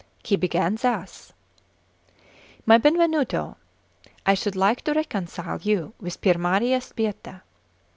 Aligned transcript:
He 0.23 0.35
began 0.35 0.77
thus: 0.77 1.31
"My 2.65 2.79
Benvenuto, 2.79 3.57
I 4.25 4.33
should 4.33 4.55
like 4.55 4.81
to 4.85 4.93
reconcile 4.93 5.59
you 5.61 5.93
with 5.99 6.21
Piermaria 6.21 6.81
Sbietta." 6.81 7.43